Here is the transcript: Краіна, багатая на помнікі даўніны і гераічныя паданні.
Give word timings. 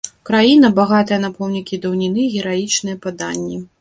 Краіна, 0.27 0.71
багатая 0.79 1.19
на 1.25 1.29
помнікі 1.41 1.79
даўніны 1.85 2.21
і 2.25 2.29
гераічныя 2.37 3.01
паданні. 3.05 3.61